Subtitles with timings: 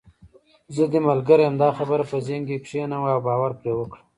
[0.75, 4.01] زه دې ملګرې یم، دا خبره په ذهن کې کښېنوه او باور پرې وکړه.